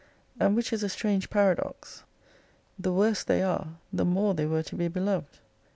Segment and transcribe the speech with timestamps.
[0.39, 2.05] And, which is a strange paradox,
[2.79, 5.37] the worse they are the more they were to be beloved.